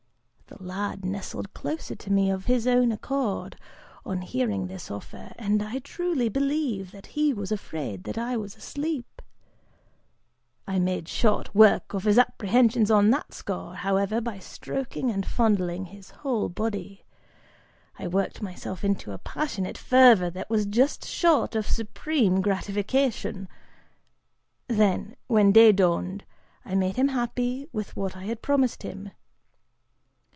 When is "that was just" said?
20.31-21.07